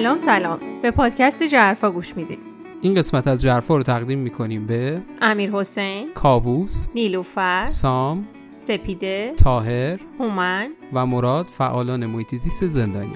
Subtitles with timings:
[0.00, 0.58] سلام سلام.
[0.82, 2.38] به پادکست جرفا گوش می‌دید.
[2.80, 10.00] این قسمت از جرفا رو تقدیم می‌کنیم به امیر حسین کاووس نیلوفر سام سپیده تاهر
[10.18, 13.12] هومن و مراد فعالان محیط زیست زندانی.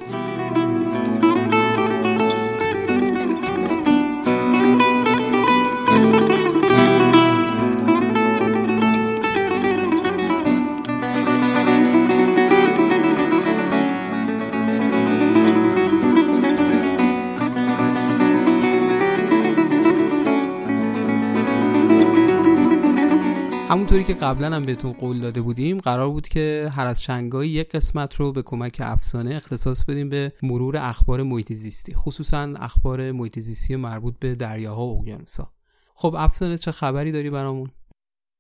[23.95, 27.71] همونطوری که قبلا هم بهتون قول داده بودیم قرار بود که هر از شنگایی یک
[27.71, 33.39] قسمت رو به کمک افسانه اختصاص بدیم به مرور اخبار محیط زیستی خصوصا اخبار محیط
[33.39, 35.53] زیستی مربوط به دریاها و اقیانوسها.
[35.95, 37.71] خب افسانه چه خبری داری برامون؟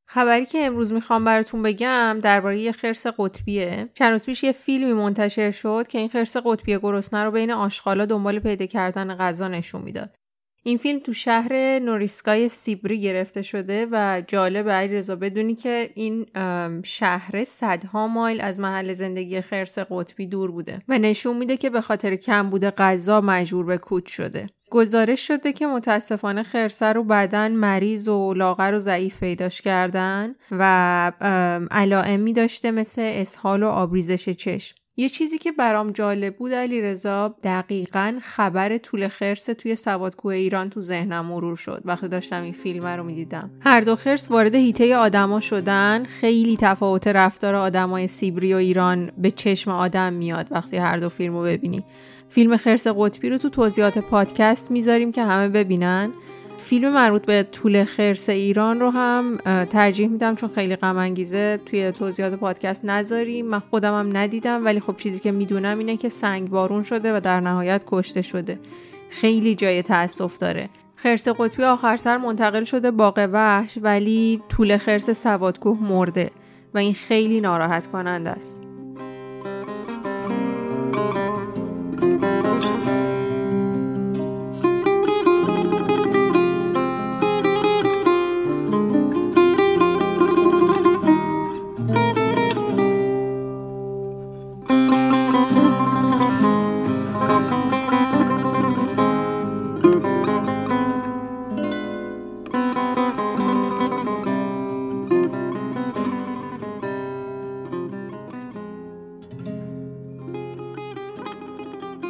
[0.08, 3.88] خبری که امروز می‌خوام براتون بگم درباره یه خرس قطبیه.
[3.94, 8.38] چند پیش یه فیلمی منتشر شد که این خرس قطبی گرسنه رو بین آشغالا دنبال
[8.38, 10.14] پیدا کردن غذا نشون می‌داد.
[10.66, 16.26] این فیلم تو شهر نوریسکای سیبری گرفته شده و جالب رضا بدونی که این
[16.84, 21.80] شهر صدها مایل از محل زندگی خرس قطبی دور بوده و نشون میده که به
[21.80, 24.46] خاطر کم بوده غذا مجبور به کوچ شده.
[24.70, 31.12] گزارش شده که متاسفانه خرسه رو بعدا مریض و لاغر و ضعیف پیداش کردن و
[31.70, 34.76] علائمی داشته مثل اسهال و آبریزش چشم.
[34.96, 40.70] یه چیزی که برام جالب بود علی رضا دقیقا خبر طول خرس توی سوادکوه ایران
[40.70, 43.50] تو ذهنم مرور شد وقتی داشتم این فیلم رو می‌دیدم.
[43.60, 49.30] هر دو خرس وارد هیته آدما شدن خیلی تفاوت رفتار آدمای سیبری و ایران به
[49.30, 51.84] چشم آدم میاد وقتی هر دو فیلم رو ببینی.
[52.28, 56.12] فیلم خرس قطبی رو تو توضیحات پادکست می‌ذاریم که همه ببینن.
[56.56, 61.92] فیلم مربوط به طول خرس ایران رو هم ترجیح میدم چون خیلی غم انگیزه توی
[61.92, 63.46] توضیحات پادکست نذاریم.
[63.46, 67.20] من خودم هم ندیدم ولی خب چیزی که می‌دونم اینه که سنگ بارون شده و
[67.20, 68.58] در نهایت کشته شده.
[69.08, 70.68] خیلی جای تاسف داره.
[70.96, 76.30] خرس قطبی آخر سر منتقل شده باغ وحش ولی طول خرس سوادکوه مرده
[76.74, 78.73] و این خیلی ناراحت کننده است.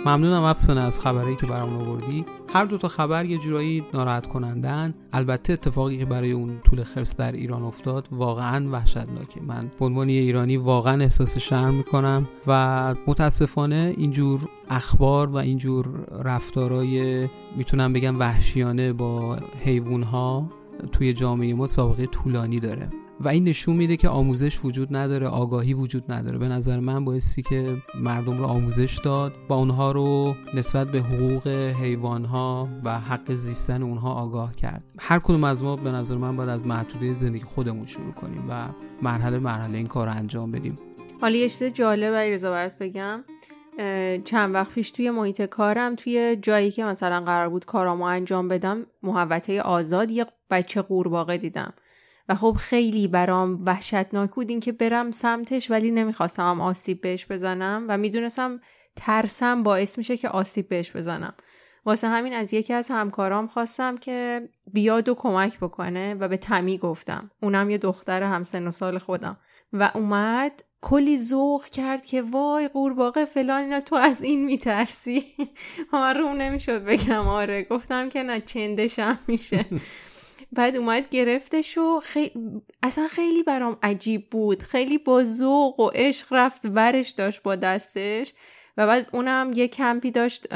[0.07, 2.25] ممنونم افسانه از خبری که برام آوردی.
[2.53, 7.17] هر دو تا خبر یه جورایی ناراحت کنندن البته اتفاقی که برای اون طول خرس
[7.17, 9.43] در ایران افتاد واقعا وحشتناکه.
[9.43, 15.89] من به عنوان ایرانی واقعا احساس شرم می‌کنم و متاسفانه اینجور اخبار و اینجور
[16.25, 20.51] رفتارای می‌تونم بگم وحشیانه با حیوان ها
[20.93, 22.89] توی جامعه ما سابقه طولانی داره.
[23.21, 26.39] و این نشون میده که آموزش وجود نداره آگاهی وجود نداره.
[26.39, 31.47] به نظر من بایستی که مردم رو آموزش داد و اونها رو نسبت به حقوق
[31.83, 34.83] حیوانها و حق زیستن اونها آگاه کرد.
[34.99, 38.69] هر کدوم از ما به نظر من باید از محدوده زندگی خودمون شروع کنیم و
[39.03, 40.79] مرحله مرحله این کار رو انجام بدیم.
[41.21, 43.25] حالا یه چیز جالب رضا برات بگم.
[44.25, 48.87] چند وقت پیش توی محیط کارم توی جایی که مثلا قرار بود کارامو انجام بدم
[49.03, 51.73] محوطه آزاد یه بچه قورباغه دیدم.
[52.29, 57.85] و خب خیلی برام وحشتناک بود این که برم سمتش ولی نمی‌خواستم آسیب بهش بزنم
[57.89, 58.61] و می‌دونستم
[58.97, 61.35] ترسم باعث میشه که آسیب بهش بزنم.
[61.87, 66.79] واسه همین از یکی از همکارام خواستم که بیاد و کمک بکنه و به تمی
[66.79, 67.31] گفتم.
[67.43, 69.37] اونم یه دختر همسن و سال خودم.
[69.73, 75.25] و اومد کلی ذوق کرد که وای قورباغه فلان اینا تو از این میترسی؟
[75.93, 77.63] من روم نمی‌شد بگم آره.
[77.71, 79.65] گفتم که نه چندشم میشه.
[80.55, 82.01] بعد اومد گرفتش و
[82.83, 84.63] اصلا خیلی برام عجیب بود.
[84.63, 88.33] خیلی با ذوق و عشق رفت ورش داشت با دستش.
[88.77, 90.49] و بعد اونم یه کمپی داشت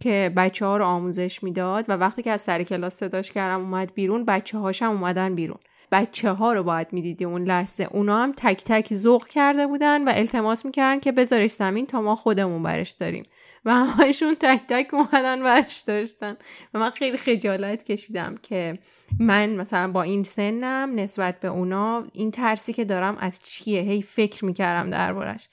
[0.00, 3.94] که بچه ها رو آموزش می‌داد و وقتی که از سر کلاس صداش کردم اومد
[3.94, 5.58] بیرون بچه هاشم اومدن بیرون.
[5.92, 7.88] بچه ها رو باید می‌دیدی اون لحظه.
[7.90, 12.14] اونا هم تک تک ذوق کرده بودن و التماس می‌کردن که بذارش زمین تا ما
[12.14, 13.24] خودمون برش داریم.
[13.64, 16.36] و همشون تک تک اومدن برش داشتن.
[16.74, 18.78] و من خیلی خجالت کشیدم که
[19.18, 24.02] من مثلا با این سنم نسبت به اونا این ترسی که دارم از چیه؟ هی
[24.02, 25.48] فکر می‌کردم دربارش.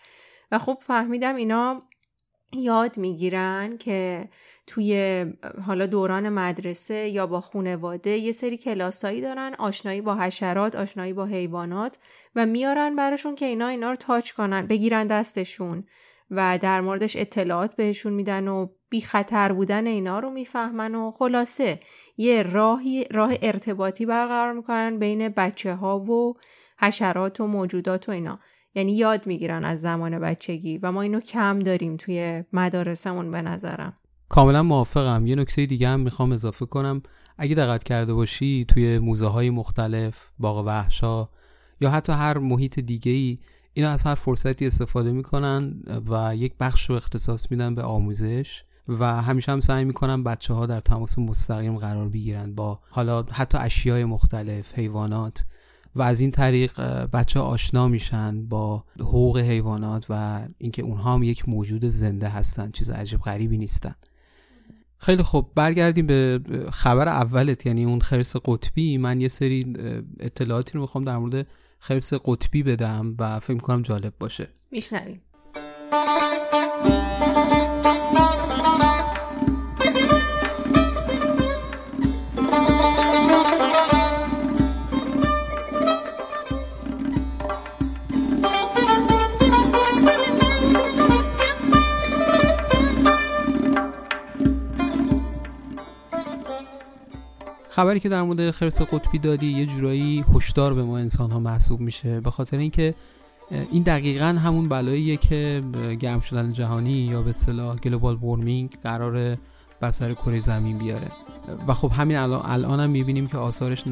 [0.51, 1.83] و خب فهمیدم اینا
[2.55, 4.29] یاد می‌گیرن که
[4.67, 5.25] توی
[5.67, 11.25] حالا دوران مدرسه یا با خونواده یه سری کلاسایی دارن آشنایی با حشرات آشنایی با
[11.25, 11.97] حیوانات
[12.35, 15.83] و میارن براشون که اینا اینا رو تاچ کنن بگیرن دستشون
[16.31, 21.79] و در موردش اطلاعات بهشون میدن و بی خطر بودن اینا رو می‌فهمن و خلاصه
[22.17, 26.33] یه راهی راه ارتباطی برقرار می‌کنن بین بچه ها و
[26.79, 28.39] حشرات و موجودات و اینا.
[28.75, 33.93] یعنی یاد می‌گیرن از زمان بچگی و ما اینو کم داریم توی مدارسمون به نظرم.
[34.29, 35.27] کاملا موافقم.
[35.27, 37.01] یه نکته دیگه هم می‌خوام اضافه کنم.
[37.37, 41.29] اگه دقت کرده باشی توی موزه های مختلف باغ وحشا
[41.81, 43.37] یا حتی هر محیط دیگه ای
[43.73, 49.21] اینا از هر فرصتی استفاده می‌کنن و یک بخش رو اختصاص میدن به آموزش و
[49.21, 54.05] همیشه هم سعی می‌کنن بچه ها در تماس مستقیم قرار بگیرن با حالا حتی اشیای
[54.05, 55.45] مختلف حیوانات.
[55.95, 61.49] و از این طریق بچه آشنا میشن با حقوق حیوانات و اینکه اونها هم یک
[61.49, 63.95] موجود زنده هستن چیز عجیب غریبی نیستن.
[64.97, 65.51] خیلی خوب.
[65.55, 66.39] برگردیم به
[66.71, 68.97] خبر اولت یعنی اون خرس قطبی.
[68.97, 69.73] من یه سری
[70.19, 71.47] اطلاعاتی رو می‌خوام در مورد
[71.79, 74.47] خرس قطبی بدم و فکر کنم جالب باشه.
[74.71, 75.21] میشنویم.
[97.75, 101.79] خبری که در مورد خرس قطبی دادی یه جورایی هشدار به ما انسان ها محسوب
[101.79, 102.95] میشه به خاطر اینکه
[103.71, 105.63] این دقیقا همون بلاییه که
[105.99, 109.37] گرم شدن جهانی یا به اصطلاح گلوبال وارمینگ قرار
[109.79, 111.11] بر سر کره زمین بیاره.
[111.67, 113.83] و خب همین الان هم می‌بینیم که آثارش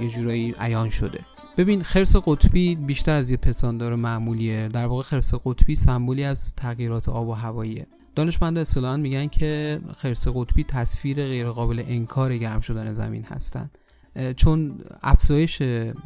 [0.00, 1.20] یه جورایی عیان شده.
[1.56, 4.68] ببین خرس قطبی بیشتر از یه پستاندار معمولیه.
[4.68, 7.86] در واقع خرس قطبی سمبولی از تغییرات آب و هواییه.
[8.20, 13.78] دانشمند اصطلاحا میگن که خرس قطبی تصویر غیرقابل انکار گرم شدن زمین هستند
[14.36, 15.62] چون افزایش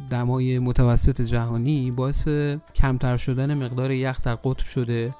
[0.09, 2.27] دمای متوسط جهانی باعث
[2.75, 5.15] کمتر شدن مقدار یخ در قطب شده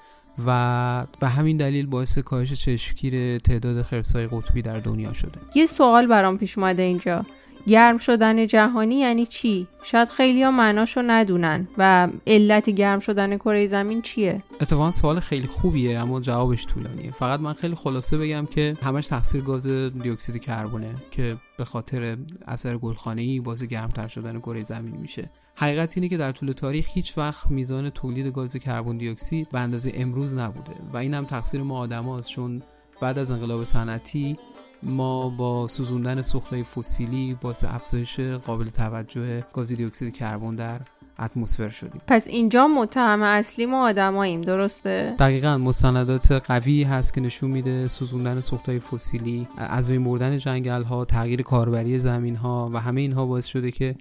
[0.45, 5.39] و به همین دلیل باعث کاهش چشمگیر تعداد خرسای قطبی در دنیا شده.
[5.55, 7.25] یه سوال برام پیش اومده اینجا.
[7.67, 13.67] گرم شدن جهانی یعنی چی؟ شاید خیلی ها معناشو ندونن و علت گرم شدن کره
[13.67, 18.77] زمین چیه؟ اتفاقا سوال خیلی خوبیه اما جوابش طولانیه فقط من خیلی خلاصه بگم که
[18.83, 22.17] همش تقصیر گاز دیوکسید کربونه که به خاطر
[22.47, 22.79] اثر
[23.17, 27.51] ای باز گرمتر شدن کره زمین میشه حقیقت اینه که در طول تاریخ هیچ وقت
[27.51, 31.77] میزان تولید گاز کربن دی اکسید به اندازه امروز نبوده و این هم تقصیر ما
[31.77, 32.61] آدماست چون
[33.01, 34.37] بعد از انقلاب صنعتی
[34.85, 40.77] ما با سوزوندن سوختهای فسیلی باعث افزایش قابل توجه گاز دی اکسید کربن در
[41.19, 42.01] اتمسفر شدیم.
[42.07, 48.41] پس اینجا متهم اصلی ما آدماییم درسته؟ دقیقا مستندات قوی هست که نشون میده سوزوندن
[48.41, 53.45] سوختهای فسیلی از بین بردن جنگل ها تغییر کاربری زمین ها و همه اینها باعث
[53.45, 53.95] شده که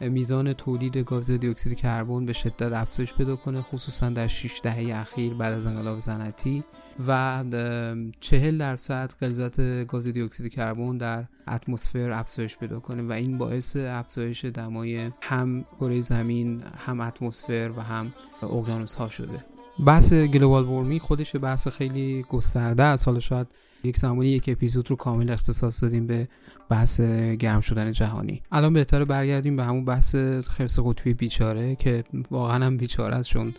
[0.00, 5.00] میزان تولید گاز دی اکسید کربن به شدت افزایش پیدا کنه خصوصا در 6 دهه
[5.00, 6.64] اخیر بعد از انقلاب صنعتی
[7.06, 7.44] و
[8.20, 13.76] 40 درصد غلظت گاز دی اکسید کربن در اتمسفر افزایش پیدا کنه و این باعث
[13.76, 19.57] افزایش دمای هم کره زمین هم اتمسفر و هم اقیانوس ها شده.
[19.86, 23.08] بحث گلوبال وارمی خودش بحث خیلی گسترده است.
[23.08, 23.46] حالا شاید
[23.84, 26.28] یک زمانی یک اپیزود رو کامل اختصاص دادیم به
[26.68, 27.00] بحث
[27.38, 28.42] گرم شدن جهانی.
[28.52, 33.54] الان بهتره برگردیم به همون بحث خرس قطبی بیچاره که واقعا هم بیچاره است چون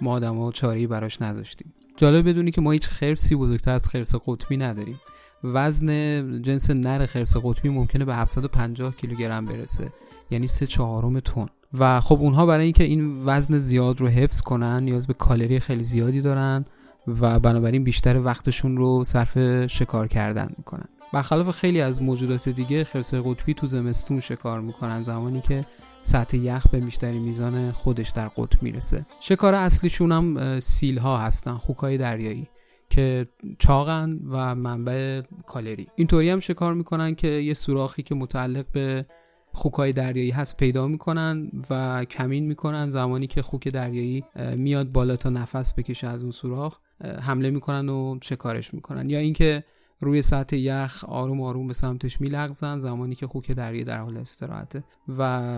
[0.00, 1.72] ما ها چاری براش نذاشتیم.
[1.96, 5.00] جالب بدونی که ما هیچ خرسی بزرگتر از خرس قطبی نداریم.
[5.44, 9.92] وزن جنس نر خرس قطبی ممکنه به 750 کیلوگرم برسه.
[10.30, 11.46] یعنی سه چهارم تن.
[11.78, 15.84] و خب اونها برای اینکه این وزن زیاد رو حفظ کنن نیاز به کالری خیلی
[15.84, 16.64] زیادی دارن
[17.06, 20.88] و بنابراین بیشتر وقتشون رو صرف شکار کردن می‌کنن.
[21.12, 25.66] برخلاف خیلی از موجودات دیگه خرسای قطبی تو زمستون شکار می‌کنن زمانی که
[26.02, 29.06] سطح یخ به بیشتری میزان خودش در قطب می‌رسه.
[29.20, 32.48] شکار اصلیشون هم سیل ها هستن خوکای دریایی.
[32.92, 33.26] که
[33.58, 35.86] چاقن و منبع کالری.
[35.96, 39.06] اینطوری هم شکار می‌کنن که یه سوراخی که متعلق به
[39.52, 44.24] خوکای دریایی هست پیدا می‌کنن و کمین می‌کنن زمانی که خوک دریایی
[44.56, 46.78] میاد بالا تا نفس بکشه از اون سوراخ
[47.22, 49.10] حمله می‌کنن و شکارش می‌کنن.
[49.10, 49.64] یا اینکه
[50.00, 54.84] روی سطح یخ آروم آروم به سمتش میلغزن زمانی که خوک دریایی در حال استراحته
[55.18, 55.50] و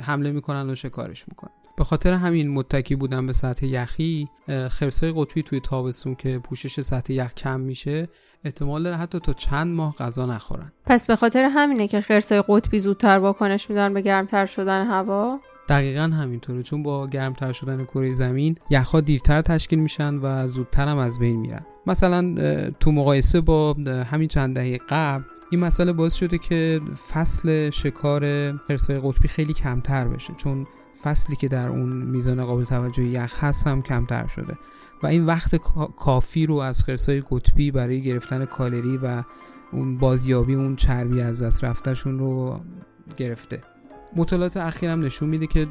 [0.00, 1.52] حمله می‌کنن و شکارش می‌کنن.
[1.76, 4.28] به خاطر همین متکی بودن به سطح یخی
[4.70, 8.08] خرسای قطبی توی تابستون که پوشش سطح یخ کم میشه
[8.44, 10.72] احتمال داره حتی تا چند ماه غذا نخورن.
[10.86, 16.02] پس به خاطر همینه که خرسای قطبی زودتر واکنش میدن به گرمتر شدن هوا؟ دقیقا
[16.02, 21.18] همینطوره چون با گرمتر شدن کره زمین یخها دیرتر تشکیل میشن و زودتر هم از
[21.18, 21.66] بین میرن.
[21.86, 22.34] مثلا
[22.80, 23.72] تو مقایسه با
[24.10, 26.80] همین چند دهه قبل این مسئله باعث شده که
[27.12, 30.34] فصل شکار خرسای قطبی خیلی کمتر بشه.
[30.36, 30.66] چون
[31.02, 34.58] فصلی که در اون میزان قابل توجه یخ هست هم کمتر شده.
[35.02, 35.56] و این وقت
[35.96, 39.22] کافی رو از خرسای قطبی برای گرفتن کالری و
[39.72, 42.60] اون بازیابی اون چربی از دست رفتهشون رو
[43.16, 43.62] گرفته.
[44.16, 45.66] مطالعات اخیرم نشون میده که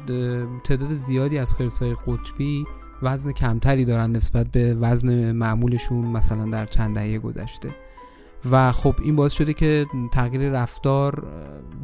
[0.64, 2.66] تعداد زیادی از خرسای قطبی
[3.02, 7.74] وزن کمتری دارن نسبت به وزن معمولشون مثلا در چند دهه گذشته.
[8.50, 11.26] و خب این باعث شده که تغییر رفتار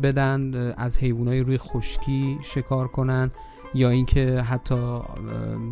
[0.02, 3.30] بدن از حیوانات روی خشکی شکار کنن
[3.74, 5.00] یا اینکه حتی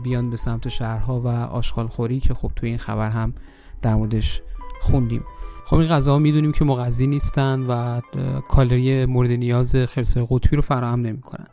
[0.03, 3.35] بیان به سمت شهرها و آشغالخوری که خب توی این خبر هم
[3.83, 4.43] در موردش
[4.81, 5.25] خوندیم.
[5.65, 8.01] خب این غذا می‌دونیم که مغذی نیستن و
[8.49, 11.47] کالری مورد نیاز خرسای قطبی رو فراهم نمی‌کنن.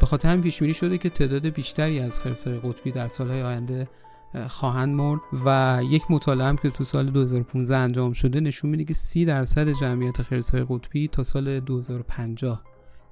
[0.00, 3.88] به خاطر هم پیش شده که تعداد بیشتری از خرسای قطبی در سالهای آینده
[4.48, 8.94] خواهند مرد و یک مطالعه هم که تو سال 2015 انجام شده نشون میده که
[8.94, 12.62] 30 درصد جمعیت خرسای قطبی تا سال 2050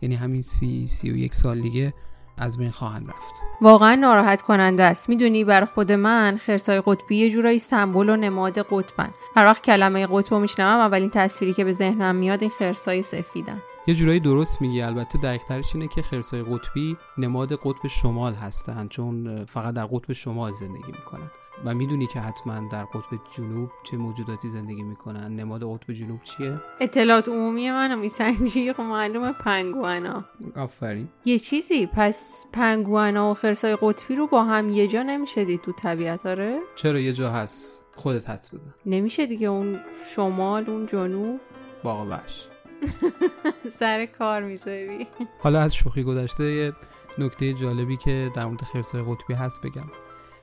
[0.00, 1.94] یعنی همین سی سی و یک سال دیگه
[2.38, 3.34] از بین خواهند رفت.
[3.60, 5.08] واقعا ناراحت کننده است.
[5.08, 9.10] می‌دونی بر خود من خرسای قطبی یه جورایی سمبل و نماد قطبن.
[9.36, 13.62] هر وقت کلمه قطب میشنوم اولین تصویری که به ذهنم میاد این خرسای سفیدن.
[13.86, 14.82] یه جورایی درست میگی.
[14.82, 20.52] البته دقیقترش اینه که خرسای قطبی نماد قطب شمال هستن چون فقط در قطب شمال
[20.52, 21.30] زندگی می‌کنن.
[21.64, 25.36] و می‌دونی که حتما در قطب جنوب چه موجوداتی زندگی می‌کنن.
[25.36, 30.24] نماد قطب جنوب چیه؟ اطلاعات عمومی منو میسنجی خب معلومه پنگوانا.
[30.56, 31.08] آفرین.
[31.24, 35.72] یه چیزی پس پنگوانا و خرسای قطبی رو با هم یه جا نمیشه دید تو
[35.72, 38.74] طبیعت آره؟ چرا یه جا هست؟ خودت حدس بزن.
[38.86, 39.80] نمیشه دیگه اون
[40.14, 41.40] شمال اون جنوب؟
[41.82, 42.48] باقا بش
[43.80, 45.06] سر کار می‌ذاری.
[45.38, 46.72] حالا از شوخی گذشته یه
[47.18, 49.90] نکته جالبی که در مورد خرسای قطبی هست بگم.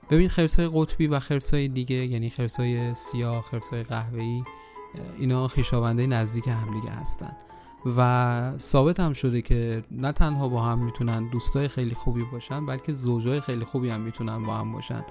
[0.10, 4.44] ببین خرسای قطبی و خرسای دیگه یعنی خرسای سیاه خرسای قهوه‌ای
[5.18, 7.38] اینا خویشاونده نزدیک همدیگه هستن.
[7.98, 12.94] و ثابت هم شده که نه تنها با هم می‌تونن دوستای خیلی خوبی باشن بلکه
[12.94, 15.06] زوجای خیلی خوبی هم می‌تونن با هم باشن.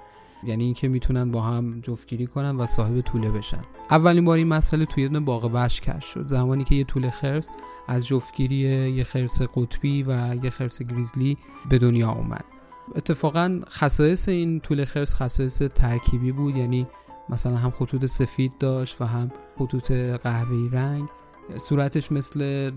[0.44, 3.62] یعنی اینکه می‌تونن با هم جفتگیری کنن و صاحب طوله بشن.
[3.90, 6.26] اولین بار این مسئله توی یه باغ وحش کش شد.
[6.26, 7.50] زمانی که یه طول خرس
[7.88, 8.56] از جفتگیری
[8.90, 11.36] یه خرس قطبی و یه خرس گریزلی
[11.70, 12.44] به دنیا اومد.
[12.96, 16.56] اتفاقا خصایص این طول خرس خصایص ترکیبی بود.
[16.56, 16.86] یعنی
[17.28, 21.08] مثلا هم خطوط سفید داشت و هم خطوط قهوه‌ای رنگ.
[21.56, 22.70] صورتش مثل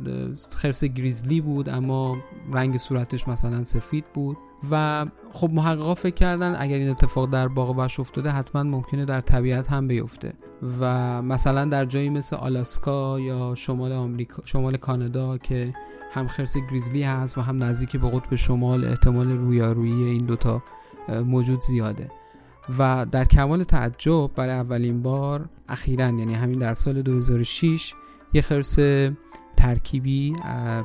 [0.56, 2.18] خرس گریزلی بود اما
[2.53, 4.38] رنگ صورتش مثلا سفید بود.
[4.72, 9.22] و خب محققا فکر کردن اگر این اتفاق در باغ وحش افتاده حتما ممکنه در
[9.22, 10.34] طبیعت هم بیفته.
[10.80, 15.74] و مثلا در جایی مثل آلاسکا یا شمال آمریکا شمال کانادا که
[16.12, 20.63] هم خرس گریزلی هست و هم نزدیک به قطب شمال احتمال رویارویی این دوتا
[21.25, 22.12] موجود زیاده.
[22.80, 27.94] و در کمال تعجب برای اولین بار اخیرا یعنی همین در سال 2006
[28.34, 28.80] یه خرس
[29.58, 30.34] ترکیبی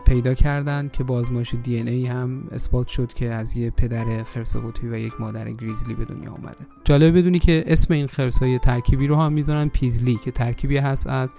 [0.06, 4.56] پیدا کردن که با آزمایش دی ای هم اثبات شد که از یه پدر خرس
[4.56, 8.58] قطبی و یک مادر گریزلی به دنیا آمده جالبه بدونی که اسم این خرس های
[8.58, 11.36] ترکیبی رو هم می‌ذارن پیزلی که ترکیبی هست از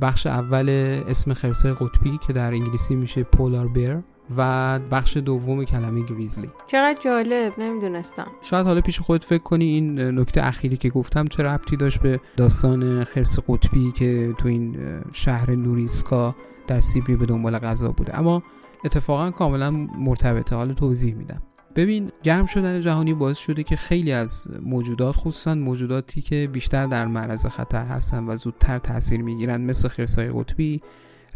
[0.00, 0.70] بخش اول
[1.08, 3.98] اسم خرسای قطبی که در انگلیسی میشه پولار بیر
[4.36, 6.50] و بخش دوم کلمه گریزلی.
[6.66, 8.26] چقدر جالب نمی‌دونستم.
[8.40, 12.20] شاید حالا پیش خودت فکر کنی این نکته اخیری که گفتم چه ربطی داشت به
[12.36, 14.76] داستان خرس قطبی که تو این
[15.12, 18.18] شهر نوریسکا در سیبری به دنبال غذا بوده.
[18.18, 18.42] اما
[18.84, 20.56] اتفاقا کاملا مرتبطه.
[20.56, 21.42] حالا توضیح میدم.
[21.76, 27.06] ببین گرم شدن جهانی باعث شده که خیلی از موجودات خصوصا موجوداتی که بیشتر در
[27.06, 30.82] معرض خطر هستن و زودتر تاثیر می‌گیرن مثل خرسای قطبی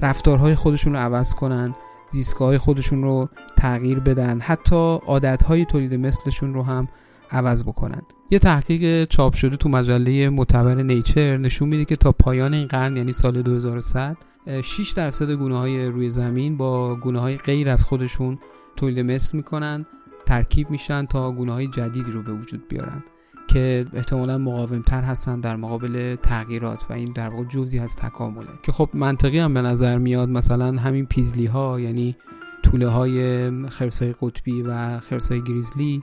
[0.01, 1.75] رفتارهای خودشون رو عوض کنن
[2.11, 4.41] زیستگاه خودشون رو تغییر بدن.
[4.41, 6.89] حتی عادتهای تولید مثلشون رو هم
[7.31, 12.55] عوض بکنند یه تحقیق چاپ شده تو مجله معتبر نیچر نشون میده که تا پایان
[12.55, 14.17] این قرن یعنی سال 2100
[14.63, 18.39] 6 درصد گونه های روی زمین با گونه های غیر از خودشون
[18.77, 19.87] تولید مثل می‌کنن
[20.27, 23.03] ترکیب میشن تا گونه های جدیدی رو به وجود بیارن.
[23.49, 28.49] که احتمالا مقاومتر هستن در مقابل تغییرات و این در واقع جزی از تکامله.
[28.63, 32.17] که خب منطقی هم به نظر میاد مثلا همین پیزلی ها یعنی
[32.63, 36.03] طوله های خرسای قطبی و خرسای گریزلی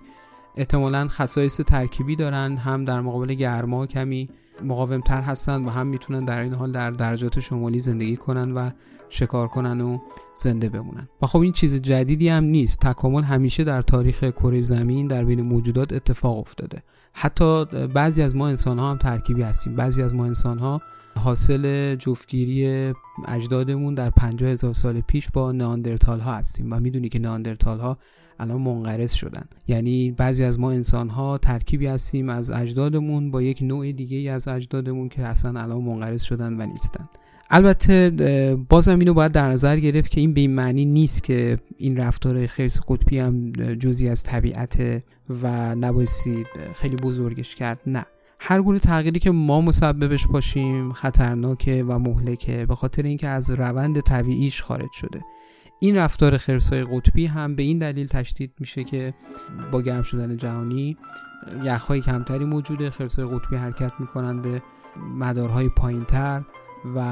[0.55, 4.29] احتمالا خصایص ترکیبی دارن هم در مقابل گرما کمی
[4.63, 8.69] مقاومتر هستن و هم می‌تونن در این حال در درجات شمالی زندگی کنن و
[9.09, 9.99] شکار کنن و
[10.35, 11.07] زنده بمونن.
[11.21, 12.79] و خب این چیز جدیدی هم نیست.
[12.79, 16.83] تکامل همیشه در تاریخ کره زمین در بین موجودات اتفاق افتاده.
[17.13, 19.75] حتی بعضی از ما انسان ها هم ترکیبی هستیم.
[19.75, 20.81] بعضی از ما انسان ها
[21.17, 22.93] حاصل جفتگیری
[23.27, 27.97] اجدادمون در 50 هزار سال پیش با ناندرتال ها هستیم و می‌دونی که ناندرتال ها
[28.39, 29.45] الان منقرض شدن.
[29.67, 34.47] یعنی بعضی از ما انسان ها ترکیبی هستیم از اجدادمون با یک نوع دیگه از
[34.47, 37.05] اجدادمون که اصلا الان منقرض شدن و نیستن.
[37.49, 41.97] البته بازم اینو باید در نظر گرفت که این به این معنی نیست که این
[41.97, 46.45] رفتار خرس قطبی هم جزی از طبیعت و نبایستی
[46.75, 47.79] خیلی بزرگش کرد.
[47.87, 48.05] نه.
[48.39, 53.99] هر گونه تغییری که ما مسببش باشیم خطرناکه و مهلکه به خاطر اینکه از روند
[53.99, 55.21] طبیعیش خارج شده.
[55.79, 59.13] این رفتار خرسای قطبی هم به این دلیل تشدید میشه که
[59.71, 60.97] با گرم شدن جهانی
[61.63, 64.61] یخهای کمتری موجوده خرسای قطبی حرکت می‌کنن به
[65.17, 66.41] مدارهای پایینتر
[66.95, 67.03] و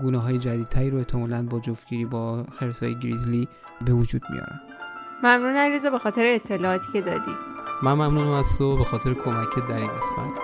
[0.00, 3.48] گونه های جدیدتری رو احتمالا با جفتگیری با خرسای گریزلی
[3.86, 4.60] به وجود میارن.
[5.22, 7.32] ممنون علیرضا به خاطر اطلاعاتی که دادی.
[7.82, 10.40] من ممنونم از تو به خاطر کمکت در این قسمت.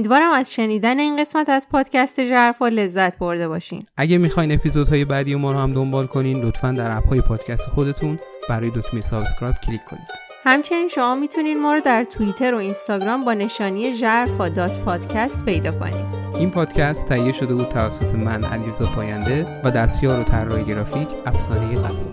[0.00, 3.86] امیدوارم از شنیدن این قسمت از پادکست ژرفا لذت برده باشین.
[3.96, 8.18] اگه می‌خواین اپیزودهای بعدی ما رو هم دنبال کنین لطفا در اپ های پادکست خودتون
[8.48, 10.02] روی دکمه subscribe کلیک کنید
[10.44, 15.72] همچنین شما می‌تونین ما رو در توییتر و اینستاگرام با نشانی ژرفا dot پادکست پیدا
[15.72, 16.04] کنید
[16.38, 21.76] این پادکست تهیه شده بود توسط من علیرضا پاینده و دستیار و طراح گرافیک افسانه
[21.76, 22.10] غزالی.